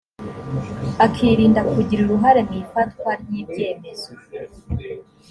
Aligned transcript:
akirinda 1.05 1.61
kugira 1.71 2.01
uruhare 2.03 2.41
mu 2.47 2.53
ifatwa 2.63 3.09
ry’ 3.21 3.31
ibyemezo 3.41 4.11